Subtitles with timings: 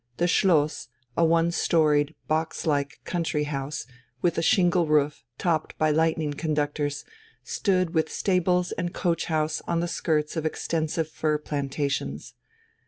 [0.17, 3.85] The Schloss, a one storied box like country house
[4.19, 7.05] with a shingle roof topped by lightning conductors,
[7.43, 12.33] stood with stables and coach house on the skirts of extensive fir plantations.